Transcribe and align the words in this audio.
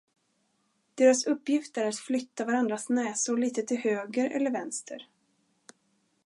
Deras 0.95 1.27
uppgift 1.27 1.77
är 1.77 1.85
att 1.87 1.95
flytta 1.97 2.45
varandras 2.45 2.89
näsor 2.89 3.37
litet 3.37 3.67
till 3.67 3.77
höger 3.79 4.29
eller 4.29 4.51
vänster. 4.51 5.07